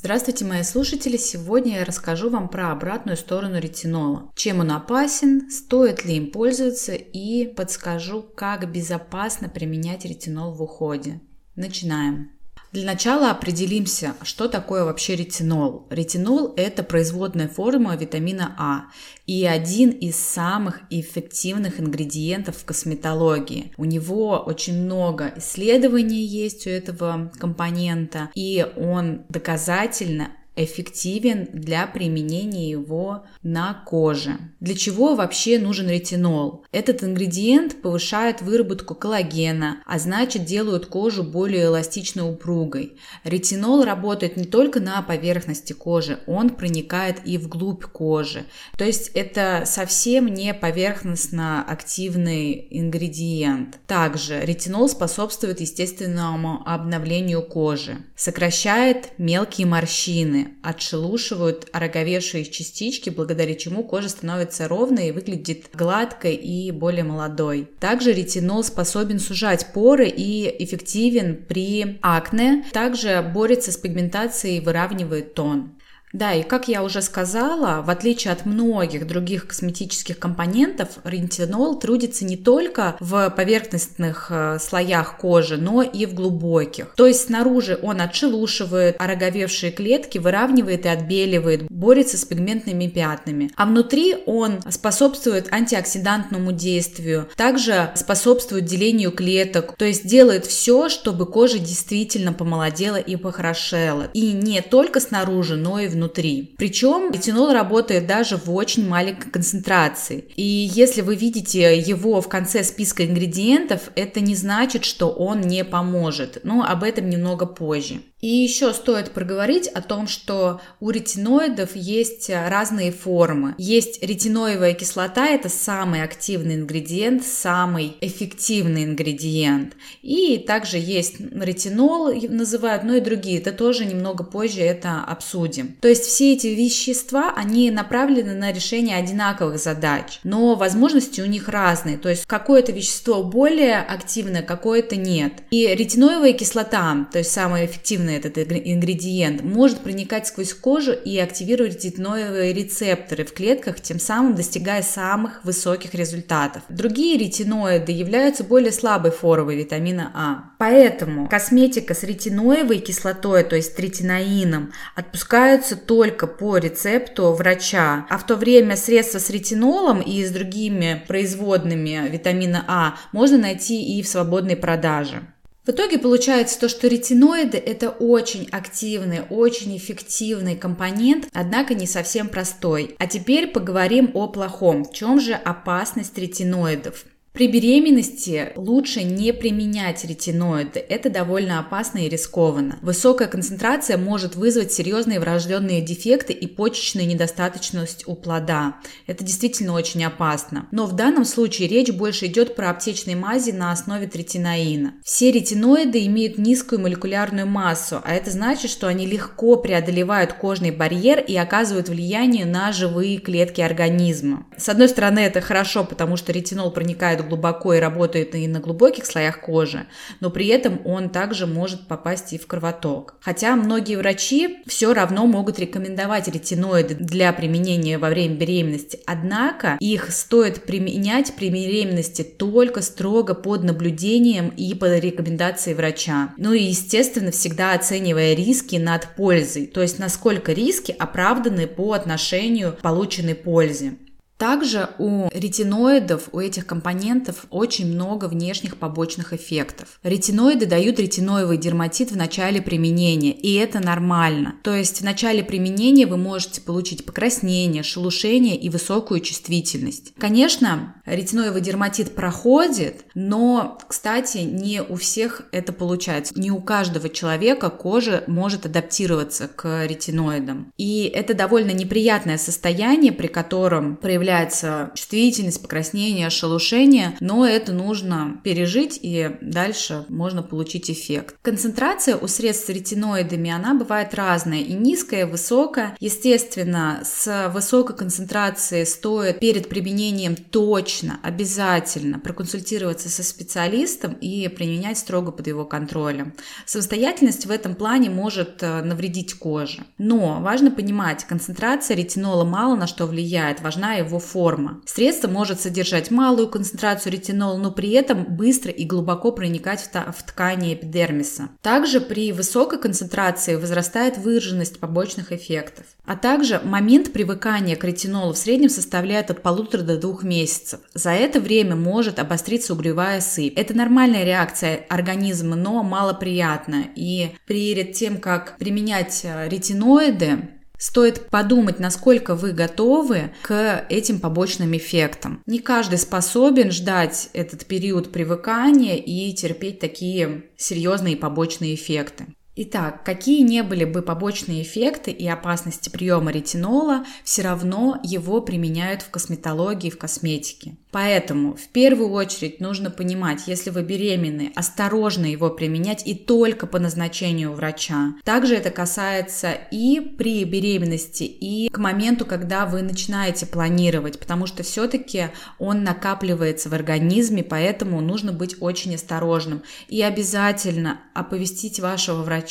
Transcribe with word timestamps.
Здравствуйте, 0.00 0.44
мои 0.44 0.62
слушатели! 0.62 1.16
Сегодня 1.16 1.78
я 1.78 1.84
расскажу 1.84 2.30
вам 2.30 2.48
про 2.48 2.70
обратную 2.70 3.16
сторону 3.16 3.58
ретинола. 3.58 4.30
Чем 4.36 4.60
он 4.60 4.70
опасен, 4.70 5.50
стоит 5.50 6.04
ли 6.04 6.18
им 6.18 6.30
пользоваться 6.30 6.94
и 6.94 7.52
подскажу, 7.52 8.22
как 8.22 8.70
безопасно 8.70 9.48
применять 9.48 10.04
ретинол 10.04 10.54
в 10.54 10.62
уходе. 10.62 11.20
Начинаем. 11.56 12.30
Для 12.70 12.84
начала 12.84 13.30
определимся, 13.30 14.14
что 14.22 14.46
такое 14.46 14.84
вообще 14.84 15.16
ретинол. 15.16 15.86
Ретинол– 15.88 16.52
это 16.56 16.82
производная 16.82 17.48
форма 17.48 17.96
витамина 17.96 18.54
А 18.58 18.92
и 19.26 19.46
один 19.46 19.90
из 19.90 20.16
самых 20.16 20.80
эффективных 20.90 21.80
ингредиентов 21.80 22.58
в 22.58 22.64
косметологии. 22.66 23.72
У 23.78 23.86
него 23.86 24.42
очень 24.44 24.82
много 24.82 25.32
исследований 25.36 26.24
есть 26.24 26.66
у 26.66 26.70
этого 26.70 27.32
компонента, 27.38 28.30
и 28.34 28.66
он 28.76 29.22
доказательно 29.30 30.28
эффективен 30.58 31.48
для 31.52 31.86
применения 31.86 32.70
его 32.70 33.24
на 33.42 33.74
коже. 33.86 34.38
Для 34.60 34.74
чего 34.74 35.14
вообще 35.14 35.58
нужен 35.58 35.88
ретинол? 35.88 36.64
Этот 36.72 37.04
ингредиент 37.04 37.80
повышает 37.80 38.42
выработку 38.42 38.94
коллагена, 38.94 39.82
а 39.86 39.98
значит 39.98 40.44
делает 40.44 40.86
кожу 40.86 41.22
более 41.22 41.66
эластичной 41.66 42.28
упругой. 42.30 42.96
Ретинол 43.24 43.84
работает 43.84 44.36
не 44.36 44.44
только 44.44 44.80
на 44.80 45.00
поверхности 45.02 45.72
кожи, 45.72 46.18
он 46.26 46.50
проникает 46.50 47.20
и 47.24 47.38
вглубь 47.38 47.84
кожи. 47.84 48.44
То 48.76 48.84
есть 48.84 49.10
это 49.14 49.62
совсем 49.66 50.26
не 50.26 50.52
поверхностно 50.54 51.62
активный 51.62 52.66
ингредиент. 52.70 53.78
Также 53.86 54.40
ретинол 54.40 54.88
способствует 54.88 55.60
естественному 55.60 56.62
обновлению 56.66 57.42
кожи, 57.42 57.98
сокращает 58.16 59.10
мелкие 59.18 59.66
морщины, 59.66 60.47
отшелушивают 60.62 61.68
ороговевшие 61.72 62.44
частички, 62.44 63.10
благодаря 63.10 63.54
чему 63.54 63.84
кожа 63.84 64.08
становится 64.08 64.68
ровной 64.68 65.08
и 65.08 65.12
выглядит 65.12 65.66
гладкой 65.72 66.34
и 66.34 66.70
более 66.70 67.04
молодой. 67.04 67.68
Также 67.80 68.12
ретинол 68.12 68.64
способен 68.64 69.18
сужать 69.18 69.72
поры 69.72 70.08
и 70.08 70.54
эффективен 70.64 71.44
при 71.48 71.98
акне. 72.02 72.64
Также 72.72 73.22
борется 73.22 73.72
с 73.72 73.76
пигментацией 73.76 74.58
и 74.58 74.60
выравнивает 74.60 75.34
тон. 75.34 75.72
Да, 76.12 76.32
и 76.32 76.42
как 76.42 76.68
я 76.68 76.82
уже 76.82 77.02
сказала, 77.02 77.82
в 77.82 77.90
отличие 77.90 78.32
от 78.32 78.46
многих 78.46 79.06
других 79.06 79.46
косметических 79.46 80.18
компонентов, 80.18 80.88
ретинол 81.04 81.78
трудится 81.78 82.24
не 82.24 82.36
только 82.36 82.96
в 83.00 83.30
поверхностных 83.30 84.28
э, 84.30 84.58
слоях 84.58 85.18
кожи, 85.18 85.56
но 85.56 85.82
и 85.82 86.06
в 86.06 86.14
глубоких. 86.14 86.94
То 86.96 87.06
есть 87.06 87.26
снаружи 87.26 87.78
он 87.82 88.00
отшелушивает 88.00 88.96
ороговевшие 88.98 89.70
клетки, 89.70 90.18
выравнивает 90.18 90.86
и 90.86 90.88
отбеливает, 90.88 91.64
борется 91.64 92.16
с 92.16 92.24
пигментными 92.24 92.86
пятнами. 92.86 93.50
А 93.56 93.66
внутри 93.66 94.16
он 94.26 94.60
способствует 94.70 95.52
антиоксидантному 95.52 96.52
действию, 96.52 97.28
также 97.36 97.90
способствует 97.94 98.64
делению 98.64 99.12
клеток, 99.12 99.74
то 99.76 99.84
есть 99.84 100.06
делает 100.06 100.46
все, 100.46 100.88
чтобы 100.88 101.26
кожа 101.26 101.58
действительно 101.58 102.32
помолодела 102.32 102.96
и 102.96 103.16
похорошела. 103.16 104.08
И 104.14 104.32
не 104.32 104.62
только 104.62 105.00
снаружи, 105.00 105.56
но 105.56 105.78
и 105.78 105.86
внутри 105.86 105.97
внутри. 105.98 106.54
Причем 106.56 107.12
ретинол 107.12 107.52
работает 107.52 108.06
даже 108.06 108.36
в 108.36 108.54
очень 108.54 108.88
маленькой 108.88 109.30
концентрации. 109.30 110.24
И 110.36 110.42
если 110.42 111.02
вы 111.02 111.16
видите 111.16 111.78
его 111.78 112.20
в 112.20 112.28
конце 112.28 112.62
списка 112.62 113.04
ингредиентов, 113.04 113.90
это 113.96 114.20
не 114.20 114.34
значит, 114.34 114.84
что 114.84 115.08
он 115.10 115.40
не 115.40 115.64
поможет. 115.64 116.40
Но 116.44 116.62
об 116.62 116.84
этом 116.84 117.10
немного 117.10 117.46
позже. 117.46 118.00
И 118.20 118.26
еще 118.26 118.72
стоит 118.72 119.12
проговорить 119.12 119.68
о 119.68 119.80
том, 119.80 120.08
что 120.08 120.60
у 120.80 120.90
ретиноидов 120.90 121.76
есть 121.76 122.28
разные 122.30 122.90
формы. 122.90 123.54
Есть 123.58 124.02
ретиноевая 124.02 124.74
кислота, 124.74 125.26
это 125.26 125.48
самый 125.48 126.02
активный 126.02 126.56
ингредиент, 126.56 127.24
самый 127.24 127.96
эффективный 128.00 128.84
ингредиент. 128.84 129.74
И 130.02 130.38
также 130.38 130.78
есть 130.78 131.20
ретинол, 131.20 132.12
называют, 132.28 132.82
но 132.82 132.94
и 132.94 133.00
другие. 133.00 133.38
Это 133.38 133.52
тоже 133.52 133.84
немного 133.84 134.24
позже 134.24 134.62
это 134.62 135.04
обсудим. 135.04 135.76
То 135.80 135.86
есть 135.86 136.02
все 136.04 136.32
эти 136.32 136.48
вещества, 136.48 137.32
они 137.36 137.70
направлены 137.70 138.34
на 138.34 138.52
решение 138.52 138.96
одинаковых 138.96 139.58
задач, 139.58 140.18
но 140.24 140.56
возможности 140.56 141.20
у 141.20 141.26
них 141.26 141.48
разные. 141.48 141.98
То 141.98 142.08
есть 142.08 142.26
какое-то 142.26 142.72
вещество 142.72 143.22
более 143.22 143.78
активное, 143.78 144.42
какое-то 144.42 144.96
нет. 144.96 145.34
И 145.50 145.66
ретиноевая 145.68 146.32
кислота, 146.32 147.06
то 147.12 147.18
есть 147.18 147.30
самая 147.30 147.66
эффективная 147.66 148.07
активный 148.08 148.16
этот 148.16 148.38
ингредиент, 148.38 149.42
может 149.42 149.80
проникать 149.80 150.26
сквозь 150.26 150.54
кожу 150.54 150.92
и 150.92 151.18
активировать 151.18 151.74
ретиноевые 151.74 152.52
рецепторы 152.52 153.24
в 153.24 153.32
клетках, 153.32 153.80
тем 153.80 154.00
самым 154.00 154.34
достигая 154.34 154.82
самых 154.82 155.44
высоких 155.44 155.94
результатов. 155.94 156.62
Другие 156.68 157.18
ретиноиды 157.18 157.92
являются 157.92 158.44
более 158.44 158.72
слабой 158.72 159.10
формой 159.10 159.56
витамина 159.56 160.10
А. 160.14 160.50
Поэтому 160.58 161.28
косметика 161.28 161.94
с 161.94 162.02
ретиноевой 162.02 162.78
кислотой, 162.78 163.44
то 163.44 163.56
есть 163.56 163.78
ретиноином, 163.78 164.72
отпускаются 164.96 165.76
только 165.76 166.26
по 166.26 166.58
рецепту 166.58 167.32
врача, 167.32 168.06
а 168.08 168.18
в 168.18 168.26
то 168.26 168.36
время 168.36 168.76
средства 168.76 169.18
с 169.18 169.30
ретинолом 169.30 170.00
и 170.00 170.24
с 170.24 170.30
другими 170.30 171.02
производными 171.06 172.08
витамина 172.08 172.64
А 172.66 172.94
можно 173.12 173.38
найти 173.38 173.98
и 173.98 174.02
в 174.02 174.08
свободной 174.08 174.56
продаже. 174.56 175.22
В 175.68 175.72
итоге 175.72 175.98
получается 175.98 176.58
то, 176.58 176.66
что 176.66 176.88
ретиноиды– 176.88 177.58
это 177.66 177.90
очень 177.90 178.48
активный, 178.50 179.20
очень 179.28 179.76
эффективный 179.76 180.56
компонент, 180.56 181.28
однако 181.34 181.74
не 181.74 181.86
совсем 181.86 182.28
простой. 182.28 182.96
А 182.98 183.06
теперь 183.06 183.48
поговорим 183.48 184.12
о 184.14 184.28
плохом. 184.28 184.86
В 184.86 184.94
чем 184.94 185.20
же 185.20 185.34
опасность 185.34 186.16
ретиноидов? 186.16 187.04
При 187.38 187.46
беременности 187.46 188.50
лучше 188.56 189.04
не 189.04 189.32
применять 189.32 190.04
ретиноиды. 190.04 190.80
Это 190.80 191.08
довольно 191.08 191.60
опасно 191.60 191.98
и 191.98 192.08
рискованно. 192.08 192.80
Высокая 192.82 193.28
концентрация 193.28 193.96
может 193.96 194.34
вызвать 194.34 194.72
серьезные 194.72 195.20
врожденные 195.20 195.80
дефекты 195.80 196.32
и 196.32 196.48
почечную 196.48 197.06
недостаточность 197.06 198.08
у 198.08 198.16
плода. 198.16 198.78
Это 199.06 199.22
действительно 199.22 199.74
очень 199.74 200.04
опасно. 200.04 200.66
Но 200.72 200.86
в 200.86 200.96
данном 200.96 201.24
случае 201.24 201.68
речь 201.68 201.92
больше 201.92 202.26
идет 202.26 202.56
про 202.56 202.70
аптечные 202.70 203.14
мази 203.14 203.52
на 203.52 203.70
основе 203.70 204.08
третинаина. 204.08 204.94
Все 205.04 205.30
ретиноиды 205.30 206.04
имеют 206.06 206.38
низкую 206.38 206.80
молекулярную 206.80 207.46
массу, 207.46 208.00
а 208.04 208.16
это 208.16 208.32
значит, 208.32 208.68
что 208.68 208.88
они 208.88 209.06
легко 209.06 209.54
преодолевают 209.54 210.32
кожный 210.32 210.72
барьер 210.72 211.20
и 211.20 211.36
оказывают 211.36 211.88
влияние 211.88 212.46
на 212.46 212.72
живые 212.72 213.18
клетки 213.18 213.60
организма. 213.60 214.44
С 214.56 214.68
одной 214.68 214.88
стороны, 214.88 215.20
это 215.20 215.40
хорошо, 215.40 215.84
потому 215.84 216.16
что 216.16 216.32
ретинол 216.32 216.72
проникает 216.72 217.27
глубоко 217.28 217.74
и 217.74 217.78
работает 217.78 218.34
и 218.34 218.48
на 218.48 218.60
глубоких 218.60 219.06
слоях 219.06 219.40
кожи, 219.40 219.86
но 220.20 220.30
при 220.30 220.48
этом 220.48 220.80
он 220.84 221.10
также 221.10 221.46
может 221.46 221.86
попасть 221.86 222.32
и 222.32 222.38
в 222.38 222.46
кровоток. 222.46 223.14
Хотя 223.20 223.54
многие 223.56 223.96
врачи 223.96 224.58
все 224.66 224.92
равно 224.92 225.26
могут 225.26 225.58
рекомендовать 225.58 226.28
ретиноиды 226.28 226.94
для 226.94 227.32
применения 227.32 227.98
во 227.98 228.08
время 228.08 228.36
беременности, 228.36 229.00
однако 229.06 229.76
их 229.80 230.10
стоит 230.10 230.64
применять 230.64 231.34
при 231.36 231.50
беременности 231.50 232.22
только 232.22 232.82
строго 232.82 233.34
под 233.34 233.64
наблюдением 233.64 234.48
и 234.48 234.74
под 234.74 235.02
рекомендацией 235.02 235.76
врача. 235.76 236.34
Ну 236.36 236.52
и, 236.52 236.62
естественно, 236.62 237.30
всегда 237.30 237.74
оценивая 237.74 238.34
риски 238.34 238.76
над 238.76 239.14
пользой, 239.16 239.66
то 239.66 239.82
есть 239.82 239.98
насколько 239.98 240.52
риски 240.52 240.94
оправданы 240.98 241.66
по 241.66 241.92
отношению 241.92 242.72
к 242.72 242.80
полученной 242.80 243.34
пользе. 243.34 243.94
Также 244.38 244.90
у 244.98 245.28
ретиноидов, 245.32 246.28
у 246.30 246.38
этих 246.38 246.64
компонентов 246.64 247.46
очень 247.50 247.92
много 247.92 248.26
внешних 248.26 248.76
побочных 248.76 249.32
эффектов. 249.32 249.98
Ретиноиды 250.04 250.64
дают 250.66 251.00
ретиноевый 251.00 251.58
дерматит 251.58 252.12
в 252.12 252.16
начале 252.16 252.62
применения, 252.62 253.32
и 253.32 253.54
это 253.54 253.80
нормально. 253.80 254.54
То 254.62 254.74
есть 254.74 255.00
в 255.00 255.04
начале 255.04 255.42
применения 255.42 256.06
вы 256.06 256.16
можете 256.16 256.60
получить 256.60 257.04
покраснение, 257.04 257.82
шелушение 257.82 258.56
и 258.56 258.70
высокую 258.70 259.20
чувствительность. 259.20 260.14
Конечно, 260.16 260.94
ретиноевый 261.04 261.60
дерматит 261.60 262.14
проходит, 262.14 263.06
но, 263.14 263.76
кстати, 263.88 264.38
не 264.38 264.82
у 264.82 264.94
всех 264.94 265.42
это 265.50 265.72
получается. 265.72 266.38
Не 266.38 266.52
у 266.52 266.60
каждого 266.60 267.08
человека 267.08 267.70
кожа 267.70 268.22
может 268.28 268.66
адаптироваться 268.66 269.48
к 269.48 269.84
ретиноидам. 269.84 270.72
И 270.76 271.10
это 271.12 271.34
довольно 271.34 271.72
неприятное 271.72 272.38
состояние, 272.38 273.12
при 273.12 273.26
котором 273.26 273.96
проявляется 273.96 274.27
появляется 274.28 274.90
чувствительность, 274.94 275.62
покраснение, 275.62 276.28
шелушение, 276.28 277.16
но 277.20 277.46
это 277.46 277.72
нужно 277.72 278.38
пережить 278.44 278.98
и 279.00 279.38
дальше 279.40 280.04
можно 280.10 280.42
получить 280.42 280.90
эффект. 280.90 281.36
Концентрация 281.40 282.14
у 282.16 282.28
средств 282.28 282.66
с 282.66 282.68
ретиноидами, 282.68 283.50
она 283.50 283.72
бывает 283.72 284.14
разная, 284.14 284.60
и 284.60 284.74
низкая, 284.74 285.22
и 285.22 285.30
высокая. 285.30 285.96
Естественно, 285.98 287.00
с 287.04 287.50
высокой 287.54 287.96
концентрацией 287.96 288.84
стоит 288.84 289.40
перед 289.40 289.70
применением 289.70 290.36
точно, 290.36 291.20
обязательно 291.22 292.18
проконсультироваться 292.18 293.08
со 293.08 293.22
специалистом 293.22 294.12
и 294.12 294.48
применять 294.48 294.98
строго 294.98 295.32
под 295.32 295.46
его 295.46 295.64
контролем. 295.64 296.34
Самостоятельность 296.66 297.46
в 297.46 297.50
этом 297.50 297.74
плане 297.74 298.10
может 298.10 298.62
э, 298.62 298.82
навредить 298.82 299.34
коже. 299.34 299.84
Но 299.96 300.40
важно 300.42 300.70
понимать, 300.70 301.24
концентрация 301.24 301.96
ретинола 301.96 302.44
мало 302.44 302.76
на 302.76 302.86
что 302.86 303.06
влияет, 303.06 303.62
важна 303.62 303.94
его 303.94 304.17
форма. 304.18 304.80
Средство 304.86 305.28
может 305.28 305.60
содержать 305.60 306.10
малую 306.10 306.48
концентрацию 306.48 307.12
ретинола, 307.12 307.58
но 307.58 307.70
при 307.70 307.90
этом 307.90 308.24
быстро 308.24 308.70
и 308.70 308.84
глубоко 308.84 309.32
проникать 309.32 309.80
в, 309.80 310.12
в 310.12 310.22
ткани 310.22 310.74
эпидермиса. 310.74 311.50
Также 311.62 312.00
при 312.00 312.32
высокой 312.32 312.78
концентрации 312.78 313.56
возрастает 313.56 314.18
выраженность 314.18 314.80
побочных 314.80 315.32
эффектов. 315.32 315.86
А 316.04 316.16
также 316.16 316.60
момент 316.64 317.12
привыкания 317.12 317.76
к 317.76 317.84
ретинолу 317.84 318.32
в 318.32 318.38
среднем 318.38 318.70
составляет 318.70 319.30
от 319.30 319.42
полутора 319.42 319.82
до 319.82 319.98
двух 319.98 320.22
месяцев. 320.22 320.80
За 320.94 321.10
это 321.10 321.40
время 321.40 321.76
может 321.76 322.18
обостриться 322.18 322.72
угревая 322.72 323.20
сыпь. 323.20 323.58
Это 323.58 323.74
нормальная 323.74 324.24
реакция 324.24 324.86
организма, 324.88 325.56
но 325.56 325.82
малоприятная. 325.82 326.86
И 326.94 327.32
перед 327.46 327.92
тем, 327.92 328.18
как 328.18 328.56
применять 328.58 329.20
э, 329.24 329.48
ретиноиды, 329.48 330.48
Стоит 330.78 331.28
подумать, 331.28 331.80
насколько 331.80 332.36
вы 332.36 332.52
готовы 332.52 333.32
к 333.42 333.84
этим 333.88 334.20
побочным 334.20 334.76
эффектам. 334.76 335.42
Не 335.44 335.58
каждый 335.58 335.98
способен 335.98 336.70
ждать 336.70 337.30
этот 337.32 337.66
период 337.66 338.12
привыкания 338.12 338.96
и 338.96 339.32
терпеть 339.32 339.80
такие 339.80 340.44
серьезные 340.56 341.16
побочные 341.16 341.74
эффекты. 341.74 342.26
Итак, 342.60 343.04
какие 343.04 343.42
не 343.42 343.62
были 343.62 343.84
бы 343.84 344.02
побочные 344.02 344.64
эффекты 344.64 345.12
и 345.12 345.28
опасности 345.28 345.90
приема 345.90 346.32
ретинола, 346.32 347.04
все 347.22 347.42
равно 347.42 348.00
его 348.02 348.40
применяют 348.40 349.02
в 349.02 349.10
косметологии, 349.10 349.90
в 349.90 349.96
косметике. 349.96 350.74
Поэтому 350.90 351.54
в 351.54 351.68
первую 351.68 352.10
очередь 352.10 352.60
нужно 352.60 352.90
понимать, 352.90 353.42
если 353.46 353.70
вы 353.70 353.82
беременны, 353.82 354.50
осторожно 354.56 355.26
его 355.26 355.50
применять 355.50 356.04
и 356.04 356.16
только 356.16 356.66
по 356.66 356.80
назначению 356.80 357.52
врача. 357.52 358.14
Также 358.24 358.56
это 358.56 358.70
касается 358.70 359.52
и 359.70 360.00
при 360.00 360.42
беременности, 360.42 361.22
и 361.22 361.68
к 361.68 361.78
моменту, 361.78 362.26
когда 362.26 362.66
вы 362.66 362.82
начинаете 362.82 363.46
планировать, 363.46 364.18
потому 364.18 364.46
что 364.46 364.64
все-таки 364.64 365.26
он 365.60 365.84
накапливается 365.84 366.70
в 366.70 366.74
организме, 366.74 367.44
поэтому 367.44 368.00
нужно 368.00 368.32
быть 368.32 368.56
очень 368.58 368.96
осторожным. 368.96 369.62
И 369.86 370.02
обязательно 370.02 371.02
оповестить 371.14 371.78
вашего 371.78 372.22
врача, 372.22 372.47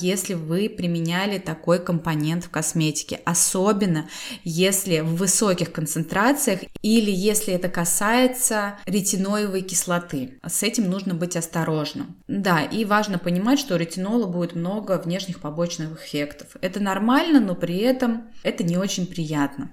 если 0.00 0.34
вы 0.34 0.68
применяли 0.68 1.38
такой 1.38 1.78
компонент 1.78 2.44
в 2.44 2.50
косметике, 2.50 3.20
особенно 3.24 4.08
если 4.44 5.00
в 5.00 5.16
высоких 5.16 5.72
концентрациях 5.72 6.60
или 6.82 7.10
если 7.10 7.54
это 7.54 7.68
касается 7.68 8.78
ретиноевой 8.86 9.62
кислоты. 9.62 10.38
С 10.46 10.62
этим 10.62 10.88
нужно 10.88 11.14
быть 11.14 11.36
осторожным. 11.36 12.16
Да, 12.28 12.62
и 12.62 12.84
важно 12.84 13.18
понимать, 13.18 13.58
что 13.58 13.74
у 13.74 13.78
ретинола 13.78 14.26
будет 14.26 14.54
много 14.54 15.00
внешних 15.02 15.40
побочных 15.40 16.04
эффектов. 16.04 16.48
Это 16.60 16.80
нормально, 16.80 17.40
но 17.40 17.54
при 17.54 17.78
этом 17.78 18.28
это 18.42 18.64
не 18.64 18.76
очень 18.76 19.06
приятно. 19.06 19.70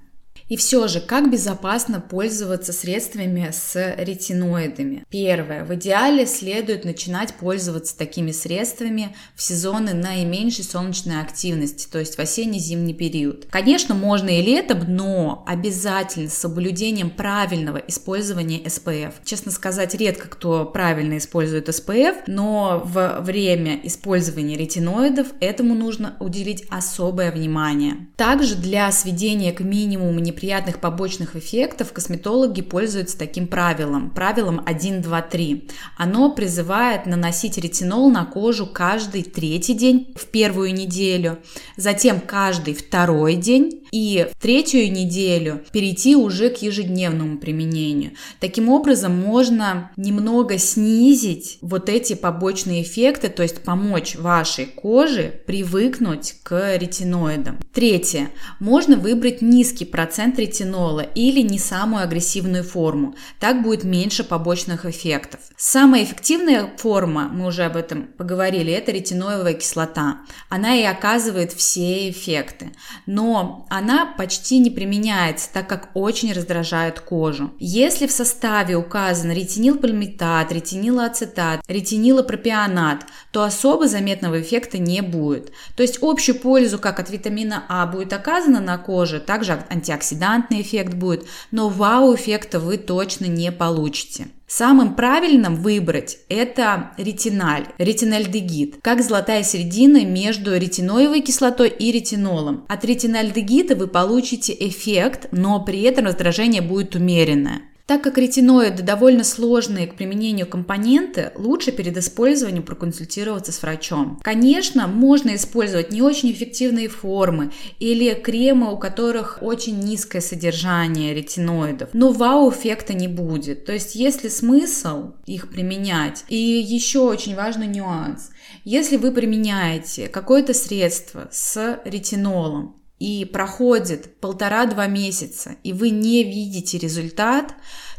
И 0.49 0.55
все 0.55 0.87
же, 0.87 1.01
как 1.01 1.29
безопасно 1.29 1.99
пользоваться 1.99 2.71
средствами 2.71 3.49
с 3.51 3.95
ретиноидами? 3.97 5.03
Первое. 5.09 5.65
В 5.65 5.75
идеале 5.75 6.25
следует 6.25 6.85
начинать 6.85 7.33
пользоваться 7.33 7.97
такими 7.97 8.31
средствами 8.31 9.15
в 9.35 9.41
сезоны 9.41 9.93
наименьшей 9.93 10.63
солнечной 10.63 11.21
активности, 11.21 11.87
то 11.91 11.99
есть 11.99 12.15
в 12.15 12.19
осенне-зимний 12.19 12.93
период. 12.93 13.47
Конечно, 13.49 13.93
можно 13.93 14.29
и 14.29 14.41
летом, 14.41 14.85
но 14.87 15.43
обязательно 15.45 16.29
с 16.29 16.37
соблюдением 16.37 17.09
правильного 17.09 17.77
использования 17.77 18.59
SPF. 18.59 19.15
Честно 19.25 19.51
сказать, 19.51 19.95
редко 19.95 20.29
кто 20.29 20.65
правильно 20.65 21.17
использует 21.17 21.67
SPF, 21.67 22.23
но 22.27 22.81
в 22.85 23.19
время 23.19 23.79
использования 23.83 24.55
ретиноидов 24.55 25.27
этому 25.41 25.75
нужно 25.75 26.15
уделить 26.21 26.63
особое 26.69 27.31
внимание. 27.33 28.07
Также 28.15 28.55
для 28.55 28.89
сведения 28.93 29.51
к 29.51 29.59
минимуму 29.59 30.19
неприятных 30.37 30.79
побочных 30.79 31.35
эффектов 31.35 31.91
косметологи 31.91 32.61
пользуются 32.61 33.17
таким 33.17 33.47
правилом, 33.47 34.11
правилом 34.11 34.61
1, 34.65 35.01
2, 35.01 35.21
3. 35.23 35.69
Оно 35.97 36.31
призывает 36.31 37.07
наносить 37.07 37.57
ретинол 37.57 38.11
на 38.11 38.23
кожу 38.23 38.67
каждый 38.67 39.23
третий 39.23 39.73
день 39.73 40.13
в 40.15 40.27
первую 40.27 40.75
неделю, 40.75 41.39
затем 41.75 42.19
каждый 42.19 42.75
второй 42.75 43.35
день 43.35 43.86
и 43.97 44.27
в 44.31 44.39
третью 44.39 44.91
неделю 44.91 45.63
перейти 45.71 46.15
уже 46.15 46.49
к 46.49 46.57
ежедневному 46.61 47.39
применению. 47.39 48.11
Таким 48.39 48.69
образом, 48.69 49.19
можно 49.19 49.91
немного 49.97 50.59
снизить 50.59 51.57
вот 51.61 51.89
эти 51.89 52.13
побочные 52.13 52.83
эффекты, 52.83 53.29
то 53.29 53.41
есть 53.41 53.63
помочь 53.63 54.15
вашей 54.15 54.65
коже 54.65 55.41
привыкнуть 55.47 56.35
к 56.43 56.77
ретиноидам. 56.77 57.59
Третье. 57.73 58.29
Можно 58.59 58.97
выбрать 58.97 59.41
низкий 59.41 59.85
процент 59.85 60.37
ретинола 60.37 61.01
или 61.01 61.41
не 61.41 61.57
самую 61.57 62.03
агрессивную 62.03 62.63
форму. 62.63 63.15
Так 63.39 63.63
будет 63.63 63.83
меньше 63.83 64.23
побочных 64.23 64.85
эффектов. 64.85 65.39
Самая 65.57 66.03
эффективная 66.03 66.69
форма, 66.77 67.29
мы 67.33 67.47
уже 67.47 67.63
об 67.63 67.75
этом 67.75 68.03
поговорили, 68.03 68.71
это 68.71 68.91
ретиноевая 68.91 69.53
кислота. 69.53 70.19
Она 70.49 70.75
и 70.75 70.83
оказывает 70.83 71.51
все 71.51 72.09
эффекты. 72.11 72.73
Но 73.07 73.65
она 73.69 73.86
почти 74.17 74.59
не 74.59 74.69
применяется, 74.69 75.49
так 75.51 75.67
как 75.67 75.89
очень 75.93 76.33
раздражает 76.33 76.99
кожу. 76.99 77.51
Если 77.59 78.07
в 78.07 78.11
составе 78.11 78.75
указан 78.75 79.31
ретинилпальмитат, 79.31 80.51
ретинилоацетат, 80.51 81.61
ретинилопропионат, 81.67 83.05
то 83.31 83.43
особо 83.43 83.87
заметного 83.87 84.41
эффекта 84.41 84.77
не 84.77 85.01
будет. 85.01 85.51
То 85.75 85.83
есть 85.83 85.99
общую 86.01 86.39
пользу 86.39 86.79
как 86.79 86.99
от 86.99 87.09
витамина 87.09 87.63
А 87.69 87.85
будет 87.85 88.13
оказана 88.13 88.59
на 88.59 88.77
коже, 88.77 89.19
также 89.19 89.63
антиоксидантный 89.69 90.61
эффект 90.61 90.93
будет, 90.93 91.25
но 91.51 91.69
вау-эффекта 91.69 92.59
вы 92.59 92.77
точно 92.77 93.25
не 93.25 93.51
получите. 93.51 94.27
Самым 94.49 94.95
правильным 94.95 95.57
выбрать 95.57 96.19
это 96.29 96.91
ретиналь, 96.97 97.67
ретинальдегид, 97.77 98.77
как 98.81 99.03
золотая 99.03 99.43
середина 99.43 100.05
между 100.05 100.57
ретиноевой 100.57 101.19
кислотой 101.19 101.67
и 101.67 101.91
ретинолом. 101.91 102.65
От 102.69 102.85
ретинальдегида 102.85 103.75
вы 103.75 103.87
получите 103.87 104.55
эффект, 104.57 105.27
но 105.33 105.61
при 105.65 105.81
этом 105.81 106.05
раздражение 106.05 106.61
будет 106.61 106.95
умеренное. 106.95 107.63
Так 107.87 108.03
как 108.03 108.17
ретиноиды 108.17 108.83
довольно 108.83 109.23
сложные 109.23 109.87
к 109.87 109.95
применению 109.95 110.45
компоненты, 110.45 111.31
лучше 111.35 111.71
перед 111.71 111.95
использованием 111.95 112.63
проконсультироваться 112.63 113.53
с 113.53 113.61
врачом. 113.61 114.19
Конечно, 114.23 114.87
можно 114.87 115.33
использовать 115.35 115.89
не 115.93 116.01
очень 116.01 116.33
эффективные 116.33 116.89
формы 116.89 117.53
или 117.79 118.13
кремы, 118.13 118.73
у 118.73 118.77
которых 118.77 119.39
очень 119.41 119.79
низкое 119.79 120.21
содержание 120.21 121.13
ретиноидов, 121.13 121.91
но 121.93 122.11
вау-эффекта 122.11 122.93
не 122.93 123.07
будет. 123.07 123.63
То 123.63 123.71
есть, 123.71 123.95
если 123.95 124.27
смысл 124.27 125.13
их 125.25 125.49
применять, 125.49 126.25
и 126.27 126.35
еще 126.35 126.99
очень 126.99 127.35
важный 127.35 127.67
нюанс, 127.67 128.31
если 128.65 128.97
вы 128.97 129.13
применяете 129.13 130.09
какое-то 130.09 130.53
средство 130.53 131.29
с 131.31 131.79
ретинолом, 131.85 132.76
и 132.99 133.25
проходит 133.25 134.19
полтора-два 134.19 134.87
месяца, 134.87 135.55
и 135.63 135.73
вы 135.73 135.89
не 135.91 136.23
видите 136.23 136.77
результат, 136.77 137.53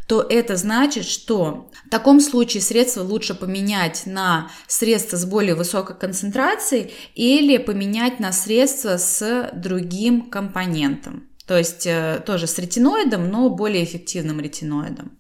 то 0.08 0.22
это 0.22 0.56
значит, 0.56 1.04
что 1.04 1.70
в 1.86 1.90
таком 1.90 2.20
случае 2.20 2.62
средство 2.62 3.02
лучше 3.02 3.34
поменять 3.34 4.04
на 4.06 4.50
средство 4.66 5.16
с 5.16 5.26
более 5.26 5.54
высокой 5.54 5.96
концентрацией 5.96 6.92
или 7.14 7.58
поменять 7.58 8.18
на 8.18 8.32
средство 8.32 8.96
с 8.96 9.50
другим 9.52 10.30
компонентом. 10.30 11.28
То 11.46 11.58
есть 11.58 11.86
э, 11.86 12.22
тоже 12.24 12.46
с 12.46 12.58
ретиноидом, 12.58 13.30
но 13.30 13.50
более 13.50 13.84
эффективным 13.84 14.40
ретиноидом. 14.40 15.18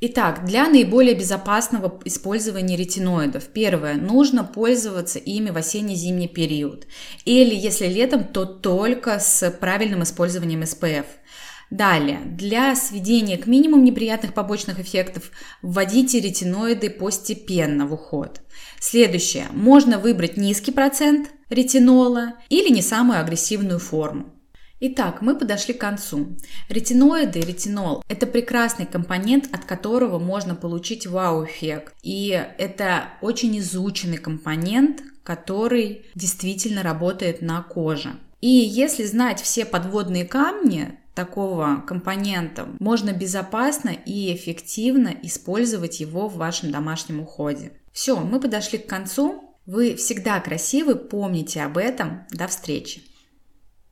Итак, 0.00 0.44
для 0.44 0.68
наиболее 0.68 1.14
безопасного 1.14 2.00
использования 2.04 2.76
ретиноидов, 2.76 3.44
первое, 3.44 3.94
нужно 3.94 4.42
пользоваться 4.42 5.20
ими 5.20 5.50
в 5.50 5.56
осенне-зимний 5.56 6.28
период. 6.28 6.86
Или 7.24 7.54
если 7.54 7.86
летом, 7.86 8.24
то 8.24 8.44
только 8.44 9.20
с 9.20 9.50
правильным 9.52 10.02
использованием 10.02 10.62
SPF. 10.62 11.06
Далее, 11.70 12.20
для 12.24 12.74
сведения 12.74 13.38
к 13.38 13.46
минимуму 13.46 13.82
неприятных 13.82 14.34
побочных 14.34 14.80
эффектов 14.80 15.30
вводите 15.62 16.20
ретиноиды 16.20 16.90
постепенно 16.90 17.86
в 17.86 17.94
уход. 17.94 18.40
Следующее, 18.80 19.46
можно 19.52 19.98
выбрать 19.98 20.36
низкий 20.36 20.72
процент 20.72 21.30
ретинола 21.48 22.34
или 22.48 22.68
не 22.68 22.82
самую 22.82 23.20
агрессивную 23.20 23.78
форму. 23.78 24.33
Итак, 24.80 25.22
мы 25.22 25.38
подошли 25.38 25.72
к 25.72 25.80
концу. 25.80 26.36
Ретиноиды, 26.68 27.40
ретинол– 27.40 28.02
это 28.08 28.26
прекрасный 28.26 28.86
компонент, 28.86 29.48
от 29.54 29.64
которого 29.64 30.18
можно 30.18 30.54
получить 30.54 31.06
вау-эффект. 31.06 31.94
И 32.02 32.28
это 32.58 33.10
очень 33.22 33.58
изученный 33.60 34.18
компонент, 34.18 35.02
который 35.22 36.06
действительно 36.14 36.82
работает 36.82 37.40
на 37.40 37.62
коже. 37.62 38.16
И 38.40 38.48
если 38.48 39.04
знать 39.04 39.40
все 39.40 39.64
подводные 39.64 40.26
камни 40.26 40.98
такого 41.14 41.82
компонента, 41.86 42.68
можно 42.80 43.12
безопасно 43.12 43.90
и 43.90 44.34
эффективно 44.34 45.14
использовать 45.22 46.00
его 46.00 46.28
в 46.28 46.36
вашем 46.36 46.72
домашнем 46.72 47.20
уходе. 47.20 47.72
Все, 47.92 48.18
мы 48.18 48.40
подошли 48.40 48.78
к 48.78 48.88
концу. 48.88 49.54
Вы 49.66 49.94
всегда 49.94 50.40
красивы, 50.40 50.96
помните 50.96 51.62
об 51.62 51.78
этом. 51.78 52.26
До 52.30 52.48
встречи! 52.48 53.13